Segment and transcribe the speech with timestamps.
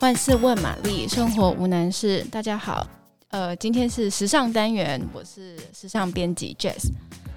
[0.00, 2.22] 万事问玛丽，生活无难事。
[2.30, 2.86] 大家好，
[3.28, 6.90] 呃，今天是时尚单元，我是时尚编辑 Jess。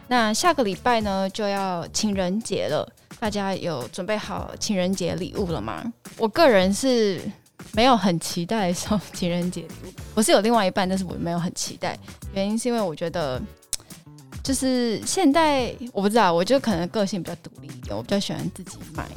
[0.10, 2.86] 那下个礼拜呢就要情人节了，
[3.18, 5.82] 大家有准备好情人节礼物了吗？
[6.18, 7.22] 我个人是
[7.72, 11.98] 没有很期待收情人节礼物，我是有另外一半，但是我没有很期待，
[12.34, 13.42] 原因是因为我觉得
[14.44, 19.08] 就是现在我不知道，我就可能个性比较独立一点，我比较喜欢自己买。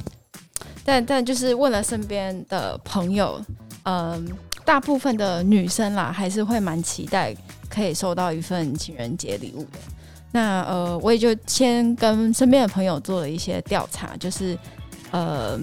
[0.84, 3.40] 但但就是问了身边的朋友，
[3.84, 4.26] 嗯，
[4.64, 7.34] 大部分的女生啦，还是会蛮期待
[7.68, 9.78] 可以收到一份情人节礼物的。
[10.32, 14.58] 那呃，我也就先跟身边的朋友做了一些调查，就是
[15.10, 15.60] 呃，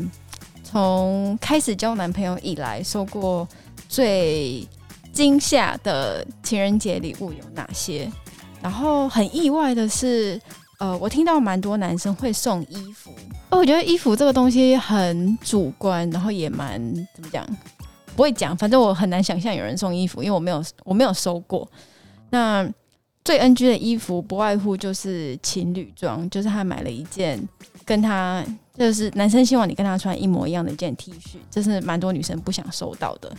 [0.64, 3.48] 从开始交男朋友以来，收过
[3.88, 4.68] 最
[5.12, 8.10] 惊吓的情人节礼物有哪些？
[8.62, 10.40] 然后很意外的是，
[10.78, 13.12] 呃，我听到蛮多男生会送衣服。
[13.50, 16.80] 哦，我觉得衣服这个东西很主观，然后也蛮
[17.16, 17.46] 怎么讲，
[18.16, 18.56] 不会讲。
[18.56, 21.68] 反正我很难想象有人送衣服，因为我没有我没有收过。
[22.30, 22.68] 那
[23.26, 27.42] 最 NG 的衣服不外乎就是情侣装，就是他买了一件
[27.86, 28.46] 跟他
[28.78, 33.32] 就是男生希望你跟他穿一模一样的一件 T 恤，这是蛮多女生不想收到的。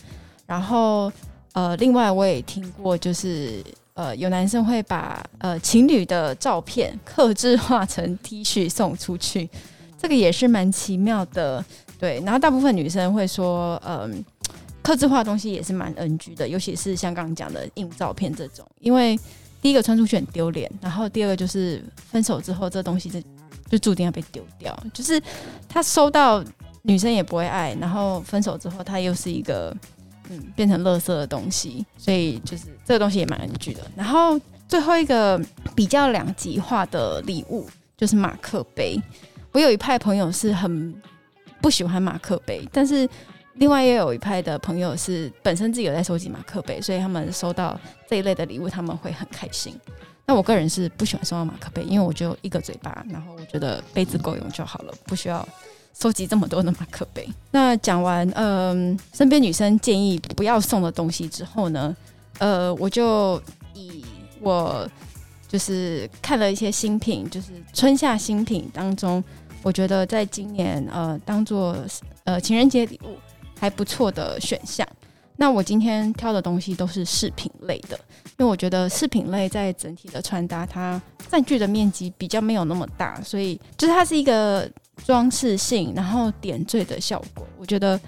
[0.44, 1.10] 然后
[1.52, 3.62] 呃，另外我也听过，就是
[3.94, 9.48] 呃有男生会把呃情侣的照片刻制化成 T 恤送出去。
[10.00, 11.62] 这个也是蛮奇妙的，
[11.98, 12.20] 对。
[12.24, 14.24] 然后大部分女生会说，嗯，
[14.82, 19.18] 克制化的东西也是蛮 NG 的，尤其是像刚刚讲的印照片这种，因为
[19.60, 23.20] 第一个穿出去很丢脸，然后第二个就是分手之后这东西就
[23.68, 25.22] 就注定要被丢掉，就是
[25.68, 26.42] 他收到
[26.80, 29.76] 女生也不会爱，然后分手之后他又是一个
[30.30, 33.82] 嗯变成垃圾的东西，所以就是这个东西也蛮 NG 的。
[33.94, 35.38] 然后最后一个
[35.74, 38.98] 比较两极化的礼物就是马克杯。
[39.52, 40.94] 我有一派朋友是很
[41.60, 43.08] 不喜欢马克杯，但是
[43.54, 47.78] 另外也有一派的朋友是本身自己有在收集马克杯，所以他们收到
[48.08, 49.74] 这一类的礼物，他们会很开心。
[50.24, 55.46] 那我个人是不喜欢收到马克杯，因为我就一个嘴巴，然后我觉得杯子够用就好了，不需要
[55.98, 57.28] 收集这么多的马克杯。
[57.50, 61.94] 那讲完嗯、呃，身边女生建议不要送的东西之后呢，
[62.38, 63.42] 呃，我就
[63.74, 64.04] 以
[64.40, 64.88] 我
[65.50, 69.22] 就是看了一些新品，就是春夏新品当中。
[69.62, 71.76] 我觉得在今年，呃，当做
[72.24, 73.18] 呃情人节礼物
[73.58, 74.86] 还不错的选项。
[75.36, 77.98] 那我今天挑的东西都是饰品类的，
[78.38, 81.00] 因为我觉得饰品类在整体的穿搭，它
[81.30, 84.70] 占据的面积比较没有那么大，所以就是它是一个
[85.04, 87.46] 装饰性，然后点缀的效果。
[87.58, 88.00] 我觉得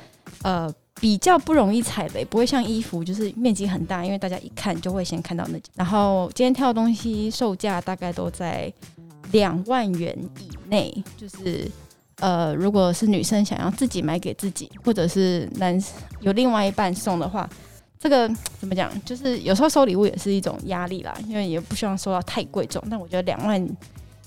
[0.42, 5.58] 呃比较不容易踩雷，不会像衣服就是面积很大，因为大家一看就会先看到那。
[5.75, 8.72] 然后今天挑的东西售价大概都在。
[9.31, 11.66] 两万元以内，就是
[12.16, 15.82] 呃，如果是女生想要自己买给自己，或者是男
[16.20, 17.48] 有另外一半送的话，
[17.98, 18.92] 这个怎么讲？
[19.06, 22.82] 就是有时候收礼物也是一种压力啦，因为也不希望收到太贵重。
[22.91, 23.76] 但我觉得两万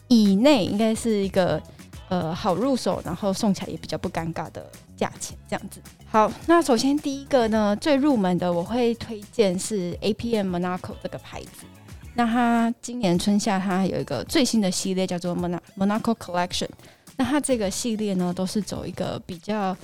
[0.07, 1.61] 以内应该是一个
[2.09, 5.79] 呃好入手，然后送起来也比较不尴尬的价钱，这样子。
[6.07, 11.65] 好，那首先第一个呢，最入门的我会推荐是 APM Monaco 这个牌子。
[12.13, 16.69] 那它今年春夏，它有一个最新的系列叫做 Monaco Collection。
[17.17, 19.75] 那它这个系列呢，都是走一个比较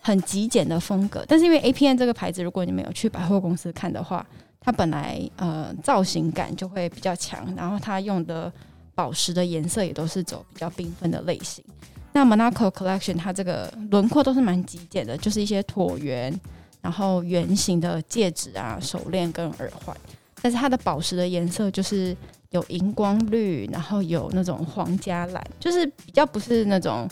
[0.00, 1.24] 很极简的风格。
[1.26, 4.24] 但是因为 APM 这个牌子，如果你没有去百货公司看的话，
[4.60, 8.52] 它本来呃造型感就会比较强，然后它用的
[8.94, 11.64] 宝石的颜色也都是走比较缤纷的类型。
[12.12, 16.38] 那 Monaco Collection 它这个轮廓都是蛮极简的，就是一些椭圆，
[16.80, 19.96] 然后圆形的戒指啊、手链跟耳环。
[20.42, 22.16] 但是它的宝石的颜色就是
[22.50, 27.08] 有荧光绿，然后有那种皇家蓝，就是比较不是那种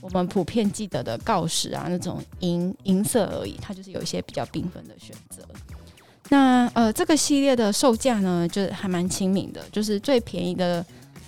[0.00, 5.42] 我们普遍记得的锆石啊那种银银色而已，它就是有一些比较缤纷的选择。
[6.28, 10.84] 那呃，这个系列的售价呢，就是还蛮亲民的，就是最便宜的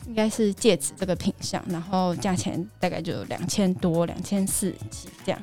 [0.07, 5.43] 应该是戒指这个品相，然后价钱大概就两千多、两千四起这样，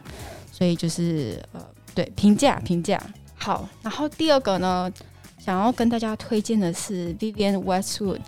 [0.52, 3.02] 所以就是呃，对，平价平价。
[3.36, 4.92] 好，然后第二个呢。
[5.44, 8.20] 想要跟大家推荐的是 Vivian Westwood，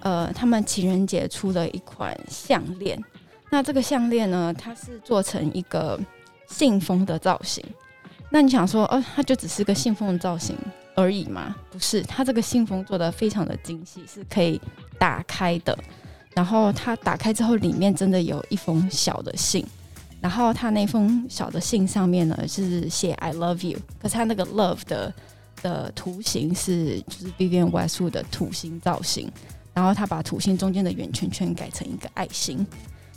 [0.00, 3.00] 呃，他们情人节出了一款项链。
[3.48, 6.00] 那这个项链呢，它是做成一个
[6.48, 7.64] 信封的造型。
[8.28, 10.58] 那你想说，哦，它就只是个信封的造型
[10.96, 11.54] 而已吗？
[11.70, 14.60] 不是，它这个信封做得非常的精细，是可以
[14.98, 15.78] 打开的。
[16.34, 19.66] 然后他打开之后，里面真的有一封小的信。
[20.20, 25.12] 然后他那封小的信上面呢，是写 I love you，可是他那个 love 的。
[25.60, 29.28] 的图形是就是 Vivian Westwood 的土星造型，
[29.74, 32.64] 然后他把土星中间的圆圈圈改成一个爱心，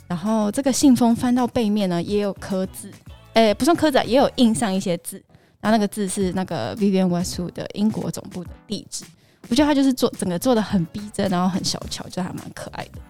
[0.08, 2.90] 然后这个信封翻到背面呢，也有刻字，
[3.34, 5.22] 诶，不算刻字啊，也有印上一些字，
[5.60, 9.04] 那那个字是那个 Vivian Westwood 的英国总部的地址。
[9.48, 13.00] 我觉得他就是做整个做的很逼真，然后很小巧，就还蛮可爱的。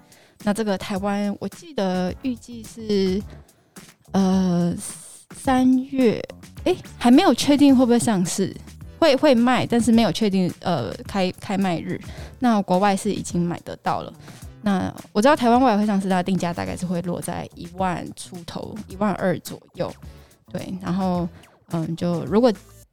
[0.45, 3.23] 那这个台湾，我记得预计是
[4.11, 4.75] 呃
[5.37, 6.21] 三月，
[6.65, 8.53] 哎、还没有确定会不会上市，
[8.99, 12.01] 会会卖，但是没有确定呃开开卖日。
[12.41, 14.13] 那国外是已经买得到了。
[14.63, 19.93] 那我知道台湾未来会上市，它的定价大概是会落在一万出头，一万二左右。
[20.53, 21.29] 对，然后
[21.71, 22.53] 嗯，就如果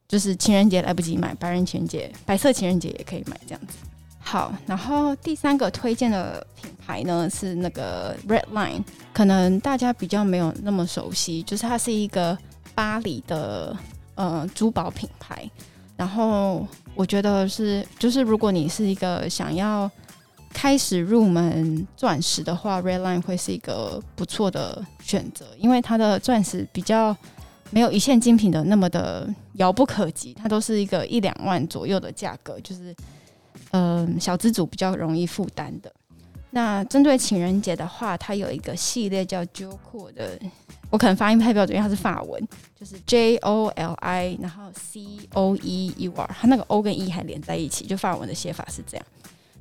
[0.10, 3.78] 就是情人节来不及买，白人情人节、白色情人节也可以买这样子。
[4.18, 8.84] 好，然后第三个推荐的品牌呢是那个 Red Line，
[9.14, 12.38] 可能大家比较没有那么熟悉，就是它是一个
[12.74, 13.78] 巴黎的
[14.16, 15.50] 呃珠宝品牌。
[15.96, 19.90] 然后我觉得是，就是如果你是一个想要
[20.54, 27.16] 开始入门钻石的话，Red Line 会是一个不错的选择，因为它的钻石比较
[27.72, 32.96] 没有一线精品的那么的遥不可及，它都是一个一两万左右的价格，就是
[33.72, 35.92] 嗯、呃、小资族比较容易负担的。
[36.52, 40.40] 那针对情人节的话，它有一个系列叫 JoCo 的，
[40.90, 49.06] 我可能发音不太标准，因为它是法文，就是 J O L I，然后 C O E U R，它那个 O 跟 E 还连在一起，就法文的写法是这样。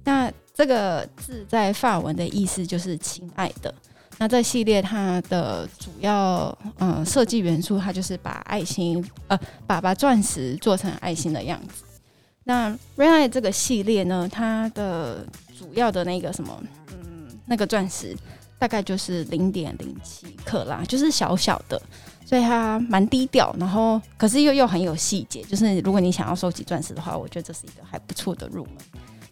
[0.05, 3.75] 那这个字在法文的意思就是“亲爱的”。
[4.19, 11.85] 那这系列它的主要嗯设计元素，它就是把爱心呃把把钻石做成爱心的样子。
[12.45, 15.25] 那 Red Line 这个系列呢，它的
[15.57, 16.61] 主要的那个什么
[16.91, 18.17] 嗯那个钻石
[18.59, 21.81] 大概就是零点零七克拉，就是小小的，
[22.27, 25.43] 所以它蛮低调，然后可是又又很有细节。
[25.43, 28.75] 就是如果你想要收集钻石的话，我觉得这是一个还不错的入门。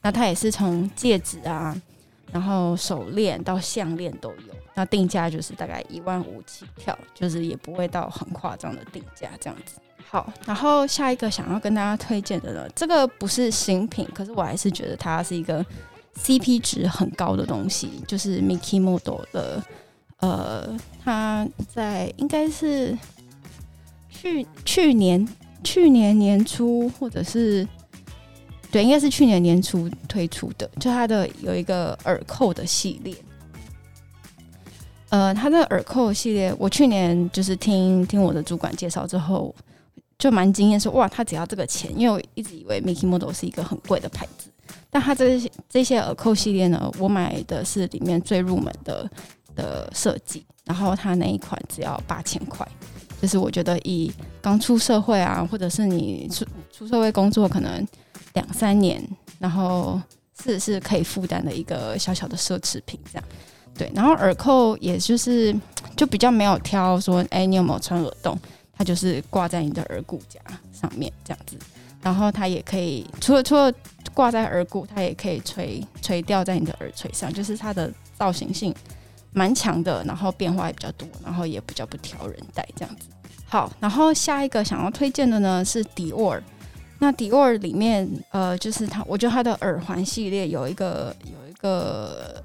[0.00, 1.74] 那它也是从戒指啊，
[2.36, 4.54] 然后手链到项链都有。
[4.74, 9.80] 那定价就是大概一万五起跳，就是也不会到很夸张的定价这样子。
[10.06, 15.64] 好，然后下一个想要跟大家推荐的呢，这个不是新品，可是我还是觉得它是一个
[16.18, 19.64] CP 值很高的东西，就是 Mikimoto 的，
[20.18, 22.94] 呃，它在应该是
[24.10, 25.26] 去去年
[25.64, 27.66] 去年年初或者是。
[28.76, 33.16] 对，应该是去年年初推出的，就它的有一个耳扣的系列。
[35.08, 39.54] 呃，它的耳扣系列，我去年就是听听我的主管介绍之后，
[40.18, 44.50] 就蛮惊艳，说哇，它只要这个钱，因为我一直以为 Mikimoto 是一个很贵的牌子，
[44.90, 49.10] 但它这些这些耳扣系列呢，我买的是里面最入门的
[49.54, 52.68] 的设计，然后它那一款只要八千块，
[53.22, 54.12] 就是我觉得以
[54.42, 57.88] 刚出社会啊，或者是你出出社会工作可能。
[58.36, 59.02] 两三年，
[59.38, 60.00] 然后
[60.44, 63.24] 是是可以负担的一个小小的奢侈品，这样
[63.76, 63.90] 对。
[63.94, 65.56] 然后耳扣也就是
[65.96, 68.38] 就比较没有挑说，哎，你有没有穿耳洞？
[68.76, 70.38] 它就是挂在你的耳骨夹
[70.70, 71.56] 上面这样子。
[72.02, 73.72] 然后它也可以除了除了
[74.12, 78.74] 挂在耳骨，它也可以垂垂吊在你的耳垂上，就是它的造型性
[79.32, 83.08] 蛮强的，然后变化也比较多，然后也比较不挑人戴这样子。
[83.46, 86.36] 好，然后下一个想要推荐的呢是迪奥。
[86.98, 92.42] 那迪奥里面，呃，就是它，我觉得它的耳环系列有一个有一个，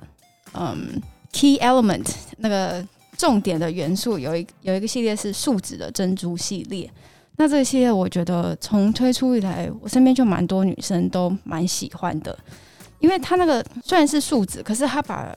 [0.53, 1.01] 嗯
[1.31, 2.05] ，key element
[2.37, 2.85] 那个
[3.17, 6.89] 重点的元素，有一有一个系列是树脂的珍珠系列。
[7.37, 12.37] 那这个系列，我觉得从推出以来，我身边就蛮多女生都蛮喜欢的，
[12.99, 15.33] 因为它那个虽然是树脂，可是它把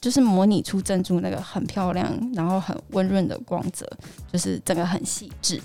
[0.00, 3.90] 就是模拟出珍珠那个很漂亮，然后很温润的光泽，
[4.30, 5.60] 就是整个很细致。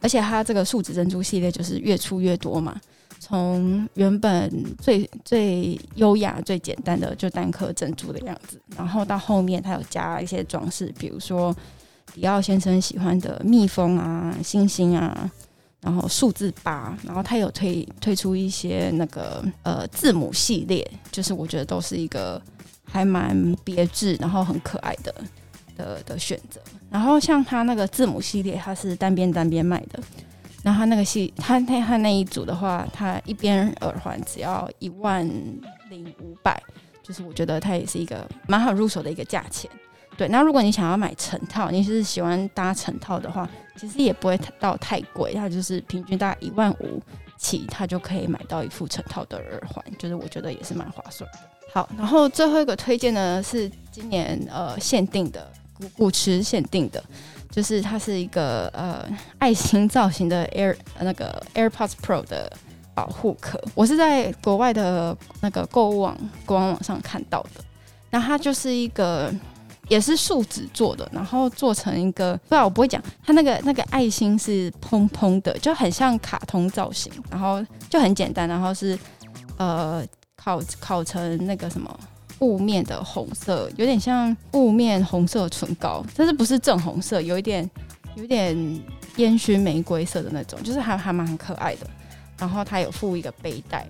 [0.00, 2.80] 而且它这个树脂珍珠系列就是越出越多嘛，
[3.18, 4.50] 从原本
[4.80, 11.54] 最最优雅、最简单的就单颗珍珠的样子，然后到后面它有加一些装饰，比如说
[12.14, 15.30] 迪奥先生喜欢的蜜蜂啊、星星啊，
[15.80, 22.40] 然后数字八，然后它有推推出一些那个呃字母系列，就是我觉得都是一个
[22.84, 25.14] 还蛮别致，然后很可爱的。
[25.78, 29.98] 的的选择，然后像它那个字母系列，它是单边单边卖的。
[30.64, 35.24] 然后它那个系，它那它那一组的话，它一边耳环只要一万
[35.88, 36.60] 零五百，
[37.00, 39.70] 就是我觉得它也是一个蛮好入手的一个价钱。
[40.16, 47.00] 对，那如果你想要买成套，你是喜欢搭成套的话，其实也不会到太贵，它就是平均大概一万五
[47.38, 51.38] 起，它就可以买到一副成套的耳环，就是我觉得也是蛮划算的。
[51.72, 55.48] 好，然后最后一个推荐呢是今年呃限定的。
[55.96, 57.02] 古驰限定的，
[57.50, 59.04] 就是它是一个呃
[59.38, 62.52] 爱心造型的 Air 那个 AirPods Pro 的
[62.94, 63.60] 保护壳。
[63.74, 67.64] 我是在国外的那个购物网官网上看到的。
[68.10, 69.30] 那它就是一个
[69.88, 78.98] 也是树脂做的，然后做成一个，不知道我不会讲，它那个那个爱心是蓬蓬的，就很像卡通造型，然后就很简单，然后是
[79.58, 80.02] 呃
[80.36, 82.00] 烤烤成那个什么
[82.40, 87.68] 雾面的红色，有点像雾面红色唇膏，但是不是正红色，有一点
[88.16, 88.56] 有一点
[89.16, 91.86] 烟熏玫瑰色的那种，就是还还蛮可爱的。
[92.38, 93.86] 然后它有附一个背带，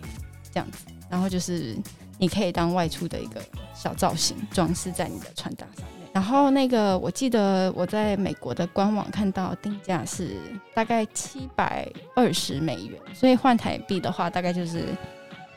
[0.53, 1.77] 这样子，然后就是。
[2.21, 3.41] 你可以当外出的一个
[3.73, 6.11] 小造型装饰在你的穿搭上面。
[6.13, 10.33] 然后那个我记得我在美国的官网看到定价是
[10.75, 14.87] 大概七百二十美元，所以换台币的话大概就是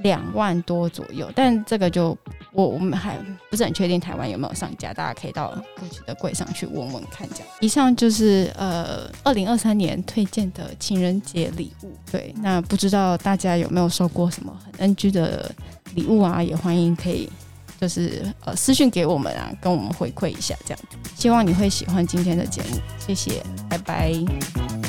[0.02, 1.32] 两万多左右。
[1.34, 2.16] 但这个就
[2.54, 3.18] 我我们还
[3.50, 7.28] 不是很确定台湾有没有上架，大家可以到 Gucci 的柜上去问问看。
[7.30, 11.92] 这样，以上就是呃二零二三年推荐的情人节礼物。
[12.12, 15.52] 对，那不知道大家有没有收过什么很 NG 的？
[15.94, 17.30] 礼物啊，也欢迎可以，
[17.78, 20.80] 就是呃私讯给我们啊，跟我们回馈一下这样。
[21.18, 24.81] 希望你会喜欢今天的节目，谢谢，拜拜。